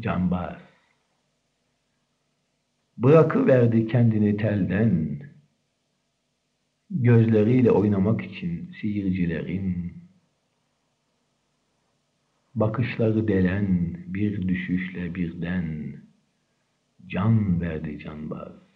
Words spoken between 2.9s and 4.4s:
Bırakıverdi kendini